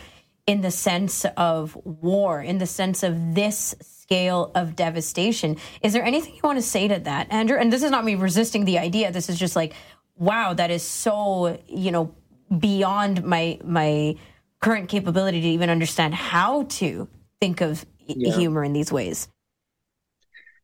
in 0.47 0.61
the 0.61 0.71
sense 0.71 1.25
of 1.37 1.77
war, 1.85 2.43
in 2.43 2.59
the 2.59 2.67
sense 2.67 3.03
of 3.03 3.35
this 3.35 3.75
scale 4.07 4.53
of 4.55 4.77
devastation. 4.77 5.57
Is 5.83 5.93
there 5.93 6.05
anything 6.05 6.35
you 6.35 6.41
want 6.45 6.59
to 6.59 6.63
say 6.63 6.87
to 6.87 6.99
that, 7.01 7.33
Andrew? 7.33 7.59
And 7.59 7.73
this 7.73 7.83
is 7.83 7.91
not 7.91 8.05
me 8.05 8.15
resisting 8.15 8.65
the 8.65 8.79
idea. 8.79 9.11
This 9.11 9.29
is 9.29 9.39
just 9.39 9.57
like, 9.57 9.75
wow, 10.17 10.55
that 10.55 10.71
is 10.71 10.83
so, 10.83 11.59
you 11.67 11.91
know, 11.91 12.15
beyond 12.57 13.25
my 13.25 13.59
my 13.65 14.15
current 14.61 14.89
capability 14.89 15.41
to 15.41 15.49
even 15.49 15.71
understand 15.71 16.15
how 16.15 16.63
to 16.65 17.09
think 17.41 17.61
of 17.61 17.85
yeah. 18.07 18.35
humor 18.37 18.63
in 18.63 18.73
these 18.73 18.93
ways. 18.93 19.29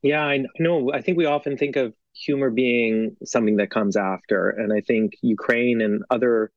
Yeah, 0.02 0.22
I 0.22 0.44
know. 0.58 0.92
I 0.92 1.00
think 1.00 1.18
we 1.18 1.26
often 1.26 1.56
think 1.56 1.76
of 1.76 1.94
humor 2.14 2.50
being 2.50 3.16
something 3.24 3.56
that 3.56 3.70
comes 3.70 3.96
after, 3.96 4.50
and 4.50 4.72
I 4.72 4.80
think 4.80 5.14
Ukraine 5.20 5.80
and 5.80 6.04
other 6.10 6.52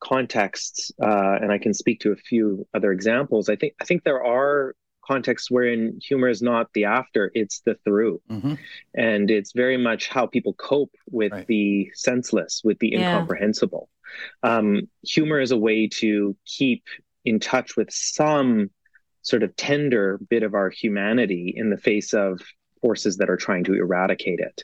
contexts, 0.00 0.92
uh, 1.02 1.38
and 1.40 1.52
I 1.52 1.58
can 1.58 1.74
speak 1.74 2.00
to 2.00 2.12
a 2.12 2.16
few 2.16 2.66
other 2.74 2.92
examples. 2.92 3.48
I 3.50 3.56
think 3.56 3.74
I 3.80 3.84
think 3.84 4.04
there 4.04 4.24
are 4.24 4.74
contexts 5.06 5.50
wherein 5.50 5.98
humor 6.02 6.28
is 6.28 6.42
not 6.42 6.72
the 6.72 6.84
after, 6.84 7.30
it's 7.34 7.60
the 7.60 7.76
through. 7.84 8.20
Mm-hmm. 8.30 8.54
And 8.94 9.30
it's 9.30 9.52
very 9.52 9.76
much 9.76 10.08
how 10.08 10.26
people 10.26 10.54
cope 10.54 10.94
with 11.10 11.32
right. 11.32 11.46
the 11.46 11.90
senseless, 11.94 12.62
with 12.64 12.78
the 12.78 12.90
yeah. 12.90 13.12
incomprehensible. 13.12 13.88
Um, 14.42 14.88
humor 15.02 15.40
is 15.40 15.50
a 15.50 15.58
way 15.58 15.88
to 15.88 16.36
keep 16.44 16.84
in 17.24 17.40
touch 17.40 17.76
with 17.76 17.90
some 17.90 18.70
sort 19.22 19.42
of 19.42 19.54
tender 19.56 20.18
bit 20.30 20.42
of 20.42 20.54
our 20.54 20.70
humanity 20.70 21.52
in 21.56 21.70
the 21.70 21.76
face 21.76 22.14
of 22.14 22.40
forces 22.80 23.16
that 23.16 23.28
are 23.28 23.36
trying 23.36 23.64
to 23.64 23.74
eradicate 23.74 24.38
it. 24.38 24.62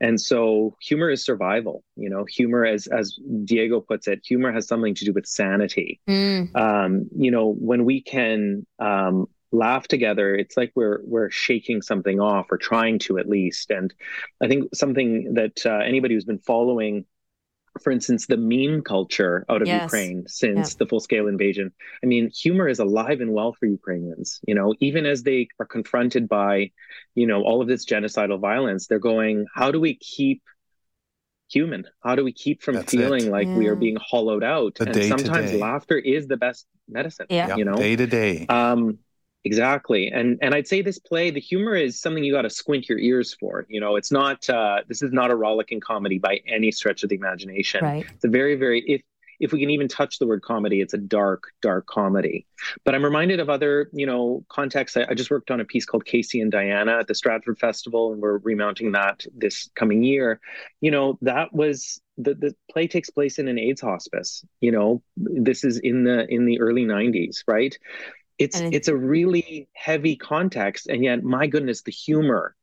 And 0.00 0.20
so 0.20 0.76
humor 0.80 1.10
is 1.10 1.24
survival. 1.24 1.82
You 1.96 2.10
know, 2.10 2.24
humor, 2.24 2.64
as 2.64 2.86
as 2.86 3.18
Diego 3.44 3.80
puts 3.80 4.06
it, 4.06 4.20
humor 4.24 4.52
has 4.52 4.68
something 4.68 4.94
to 4.94 5.04
do 5.04 5.12
with 5.12 5.26
sanity. 5.26 6.00
Mm. 6.08 6.54
Um, 6.54 7.08
you 7.16 7.30
know, 7.30 7.48
when 7.48 7.84
we 7.84 8.00
can 8.00 8.66
um, 8.78 9.26
laugh 9.52 9.86
together 9.86 10.34
it's 10.34 10.56
like 10.56 10.72
we're 10.74 11.00
we're 11.04 11.30
shaking 11.30 11.80
something 11.80 12.20
off 12.20 12.46
or 12.50 12.58
trying 12.58 12.98
to 12.98 13.18
at 13.18 13.28
least 13.28 13.70
and 13.70 13.94
i 14.42 14.48
think 14.48 14.74
something 14.74 15.34
that 15.34 15.64
uh, 15.64 15.78
anybody 15.78 16.14
who's 16.14 16.24
been 16.24 16.38
following 16.38 17.04
for 17.82 17.90
instance 17.90 18.26
the 18.26 18.36
meme 18.36 18.82
culture 18.82 19.44
out 19.48 19.62
of 19.62 19.68
yes. 19.68 19.84
ukraine 19.84 20.26
since 20.26 20.72
yeah. 20.72 20.76
the 20.78 20.86
full 20.86 21.00
scale 21.00 21.28
invasion 21.28 21.72
i 22.02 22.06
mean 22.06 22.30
humor 22.30 22.68
is 22.68 22.78
alive 22.78 23.20
and 23.20 23.32
well 23.32 23.52
for 23.52 23.66
ukrainians 23.66 24.40
you 24.46 24.54
know 24.54 24.74
even 24.80 25.06
as 25.06 25.22
they 25.22 25.48
are 25.60 25.66
confronted 25.66 26.28
by 26.28 26.70
you 27.14 27.26
know 27.26 27.42
all 27.42 27.62
of 27.62 27.68
this 27.68 27.86
genocidal 27.86 28.40
violence 28.40 28.86
they're 28.86 28.98
going 28.98 29.46
how 29.54 29.70
do 29.70 29.80
we 29.80 29.94
keep 29.94 30.42
human 31.48 31.84
how 32.02 32.16
do 32.16 32.24
we 32.24 32.32
keep 32.32 32.62
from 32.62 32.74
That's 32.74 32.90
feeling 32.90 33.26
it. 33.26 33.30
like 33.30 33.46
yeah. 33.46 33.56
we 33.56 33.68
are 33.68 33.76
being 33.76 33.96
hollowed 34.00 34.42
out 34.42 34.74
the 34.76 34.90
and 34.90 35.04
sometimes 35.04 35.52
laughter 35.52 35.96
is 35.96 36.26
the 36.26 36.36
best 36.36 36.66
medicine 36.88 37.26
yeah. 37.30 37.56
you 37.56 37.64
know 37.64 37.76
day 37.76 37.94
to 37.94 38.06
day 38.06 38.46
um 38.48 38.98
Exactly. 39.46 40.08
And 40.08 40.40
and 40.42 40.56
I'd 40.56 40.66
say 40.66 40.82
this 40.82 40.98
play, 40.98 41.30
the 41.30 41.38
humor 41.38 41.76
is 41.76 42.00
something 42.00 42.24
you 42.24 42.32
got 42.32 42.42
to 42.42 42.50
squint 42.50 42.88
your 42.88 42.98
ears 42.98 43.32
for. 43.38 43.64
You 43.68 43.78
know, 43.78 43.94
it's 43.94 44.10
not 44.10 44.50
uh, 44.50 44.78
this 44.88 45.02
is 45.02 45.12
not 45.12 45.30
a 45.30 45.36
rollicking 45.36 45.78
comedy 45.78 46.18
by 46.18 46.40
any 46.48 46.72
stretch 46.72 47.04
of 47.04 47.10
the 47.10 47.14
imagination. 47.14 47.84
Right. 47.84 48.04
It's 48.12 48.24
a 48.24 48.28
very, 48.28 48.56
very 48.56 48.82
if 48.88 49.02
if 49.38 49.52
we 49.52 49.60
can 49.60 49.70
even 49.70 49.86
touch 49.86 50.18
the 50.18 50.26
word 50.26 50.42
comedy, 50.42 50.80
it's 50.80 50.94
a 50.94 50.98
dark, 50.98 51.44
dark 51.62 51.86
comedy. 51.86 52.46
But 52.84 52.94
I'm 52.94 53.04
reminded 53.04 53.38
of 53.38 53.48
other, 53.48 53.88
you 53.92 54.06
know, 54.06 54.44
contexts. 54.48 54.96
I, 54.96 55.06
I 55.10 55.14
just 55.14 55.30
worked 55.30 55.50
on 55.50 55.60
a 55.60 55.64
piece 55.64 55.84
called 55.84 56.06
Casey 56.06 56.40
and 56.40 56.50
Diana 56.50 56.98
at 56.98 57.06
the 57.06 57.14
Stratford 57.14 57.58
Festival, 57.58 58.12
and 58.12 58.20
we're 58.20 58.38
remounting 58.38 58.92
that 58.92 59.24
this 59.32 59.70
coming 59.76 60.02
year. 60.02 60.40
You 60.80 60.90
know, 60.90 61.18
that 61.22 61.52
was 61.52 62.00
the, 62.18 62.34
the 62.34 62.54
play 62.70 62.86
takes 62.86 63.10
place 63.10 63.38
in 63.38 63.48
an 63.48 63.58
AIDS 63.58 63.80
hospice. 63.80 64.44
You 64.60 64.72
know, 64.72 65.02
this 65.16 65.64
is 65.64 65.78
in 65.78 66.04
the 66.04 66.26
in 66.32 66.46
the 66.46 66.60
early 66.60 66.84
90s, 66.84 67.42
right? 67.46 67.76
It's 68.38 68.60
it's 68.60 68.88
a 68.88 68.96
really 68.96 69.68
heavy 69.72 70.16
context 70.16 70.86
and 70.88 71.02
yet 71.04 71.22
my 71.22 71.46
goodness 71.46 71.82
the 71.82 71.92
humor 71.92 72.54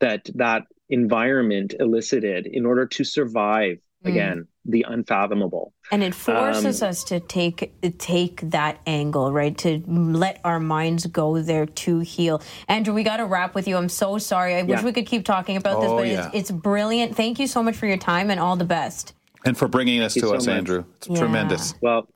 that 0.00 0.28
that 0.34 0.62
environment 0.88 1.74
elicited 1.80 2.46
in 2.46 2.64
order 2.64 2.86
to 2.86 3.02
survive 3.02 3.78
mm. 4.04 4.10
again 4.10 4.46
the 4.64 4.84
unfathomable 4.88 5.72
and 5.90 6.02
it 6.02 6.14
forces 6.14 6.82
um, 6.82 6.88
us 6.88 7.04
to 7.04 7.18
take 7.20 7.72
take 7.98 8.40
that 8.42 8.80
angle 8.86 9.32
right 9.32 9.58
to 9.58 9.82
let 9.86 10.40
our 10.44 10.60
minds 10.60 11.06
go 11.06 11.40
there 11.40 11.66
to 11.66 12.00
heal 12.00 12.40
andrew 12.68 12.94
we 12.94 13.02
got 13.02 13.16
to 13.16 13.24
wrap 13.26 13.54
with 13.54 13.66
you 13.66 13.76
i'm 13.76 13.88
so 13.88 14.18
sorry 14.18 14.54
i 14.54 14.58
yeah. 14.58 14.64
wish 14.64 14.82
we 14.82 14.92
could 14.92 15.06
keep 15.06 15.24
talking 15.24 15.56
about 15.56 15.78
oh, 15.78 15.80
this 15.80 15.90
but 15.90 16.06
yeah. 16.06 16.26
it's, 16.26 16.50
it's, 16.50 16.50
brilliant 16.50 17.16
thank 17.16 17.38
you 17.38 17.46
so 17.46 17.62
much 17.62 17.76
for 17.76 17.86
your 17.86 17.96
time 17.96 18.30
and 18.30 18.38
all 18.38 18.56
the 18.56 18.64
best 18.64 19.12
and 19.44 19.56
for 19.56 19.68
bringing 19.68 20.00
this 20.00 20.14
to 20.14 20.20
so 20.20 20.34
us 20.34 20.46
much. 20.46 20.56
andrew 20.56 20.84
it's 20.96 21.08
yeah. 21.08 21.18
tremendous 21.18 21.74
well 21.80 22.08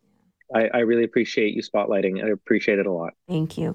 I, 0.55 0.69
I 0.75 0.79
really 0.81 1.05
appreciate 1.05 1.55
you 1.55 1.63
spotlighting. 1.63 2.25
I 2.25 2.29
appreciate 2.29 2.79
it 2.79 2.87
a 2.87 2.93
lot. 2.93 3.15
Thank 3.29 3.57
you. 3.59 3.75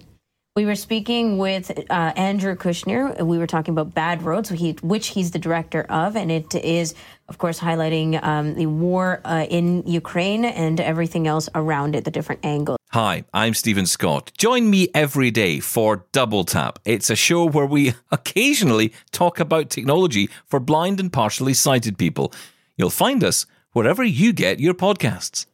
We 0.56 0.66
were 0.66 0.76
speaking 0.76 1.38
with 1.38 1.70
uh, 1.90 2.14
Andrew 2.16 2.56
Kushnir. 2.56 3.22
We 3.26 3.38
were 3.38 3.46
talking 3.46 3.74
about 3.74 3.94
Bad 3.94 4.24
Roads, 4.24 4.50
which 4.82 5.08
he's 5.08 5.32
the 5.32 5.40
director 5.40 5.82
of, 5.90 6.16
and 6.16 6.32
it 6.32 6.56
is, 6.56 6.96
of 7.28 7.40
course, 7.40 7.60
highlighting 7.60 8.24
um, 8.24 8.56
the 8.56 8.68
war 8.68 9.20
uh, 9.26 9.48
in 9.50 9.84
Ukraine 9.86 10.46
and 10.46 10.80
everything 10.80 11.28
else 11.28 11.50
around 11.56 11.94
it, 11.94 12.06
the 12.06 12.12
different 12.12 12.46
angles. 12.46 12.78
Hi, 12.92 13.26
I'm 13.34 13.54
Stephen 13.54 13.86
Scott. 13.86 14.32
Join 14.38 14.70
me 14.70 14.88
every 14.94 15.30
day 15.30 15.60
for 15.60 16.06
Double 16.14 16.46
Tap. 16.46 16.80
It's 16.86 17.10
a 17.10 17.18
show 17.18 17.46
where 17.46 17.66
we 17.66 17.94
occasionally 18.12 18.94
talk 19.12 19.42
about 19.42 19.70
technology 19.70 20.30
for 20.46 20.62
blind 20.62 21.02
and 21.02 21.12
partially 21.12 21.54
sighted 21.54 21.98
people. 21.98 22.32
You'll 22.78 22.90
find 22.92 23.26
us 23.26 23.46
wherever 23.74 24.06
you 24.06 24.32
get 24.32 24.62
your 24.62 24.74
podcasts. 24.74 25.48